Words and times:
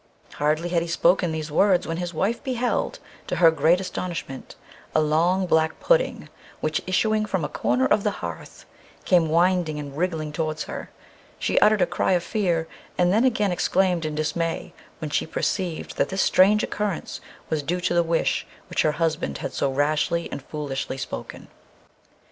Hardly 0.37 0.69
had 0.69 0.81
he 0.81 0.87
spoken 0.87 1.31
these 1.31 1.51
words 1.51 1.85
when 1.85 1.97
his 1.97 2.11
wife 2.11 2.43
beheld, 2.43 2.97
to 3.27 3.35
her 3.35 3.51
great 3.51 3.79
astonishment, 3.79 4.55
a 4.95 4.99
long 4.99 5.45
black 5.45 5.79
pudding 5.79 6.27
which, 6.59 6.81
issuing 6.87 7.27
from 7.27 7.45
a 7.45 7.47
corner 7.47 7.85
of 7.85 8.03
the 8.03 8.09
hearth, 8.25 8.65
came 9.05 9.29
winding 9.29 9.77
and 9.77 9.95
wriggling 9.95 10.31
towards 10.33 10.63
her. 10.63 10.89
She 11.37 11.59
uttered 11.59 11.83
a 11.83 11.85
cry 11.85 12.13
of 12.13 12.23
fear, 12.23 12.67
and 12.97 13.13
then 13.13 13.23
again 13.25 13.51
exclaimed 13.51 14.03
in 14.03 14.15
dismay, 14.15 14.73
when 14.97 15.11
she 15.11 15.27
perceived 15.27 15.97
that 15.97 16.09
this 16.09 16.23
strange 16.23 16.63
occurrence 16.63 17.21
was 17.51 17.61
due 17.61 17.79
to 17.81 17.93
the 17.93 18.01
wish 18.01 18.47
which 18.71 18.81
her 18.81 18.93
husband 18.93 19.37
had 19.37 19.53
so 19.53 19.71
rashly 19.71 20.27
and 20.31 20.41
foolishly 20.41 20.97
spoken. 20.97 21.47